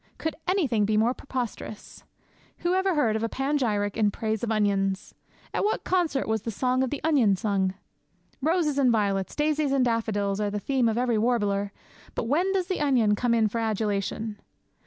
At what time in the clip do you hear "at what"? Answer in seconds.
5.53-5.83